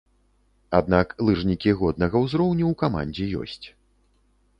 Аднак 0.77 1.07
лыжнікі 1.27 1.73
годнага 1.81 2.17
ўзроўню 2.23 2.65
ў 2.71 2.79
камандзе 2.81 3.25
ёсць. 3.43 3.67